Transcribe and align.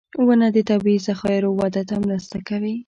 •ونه 0.25 0.47
د 0.55 0.57
طبعي 0.69 0.97
ذخایرو 1.07 1.49
وده 1.59 1.81
ته 1.89 1.95
مرسته 2.05 2.37
کوي. 2.47 2.75